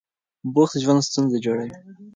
[0.53, 1.75] بوخت ژوند ستونزه جوړوي.